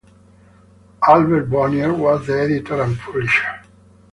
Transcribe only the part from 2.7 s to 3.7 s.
and publisher.